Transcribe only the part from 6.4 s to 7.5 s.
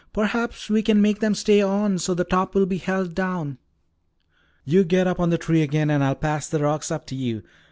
the rocks up to you.